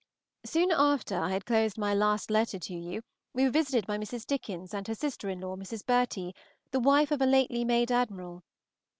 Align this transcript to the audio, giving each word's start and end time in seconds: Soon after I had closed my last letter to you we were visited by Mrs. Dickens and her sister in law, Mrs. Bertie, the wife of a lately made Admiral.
Soon 0.45 0.71
after 0.71 1.15
I 1.15 1.29
had 1.29 1.45
closed 1.45 1.77
my 1.77 1.93
last 1.93 2.31
letter 2.31 2.57
to 2.57 2.73
you 2.73 3.03
we 3.35 3.43
were 3.43 3.51
visited 3.51 3.85
by 3.85 3.99
Mrs. 3.99 4.25
Dickens 4.25 4.73
and 4.73 4.87
her 4.87 4.95
sister 4.95 5.29
in 5.29 5.39
law, 5.41 5.55
Mrs. 5.55 5.85
Bertie, 5.85 6.33
the 6.71 6.79
wife 6.79 7.11
of 7.11 7.21
a 7.21 7.27
lately 7.27 7.63
made 7.63 7.91
Admiral. 7.91 8.41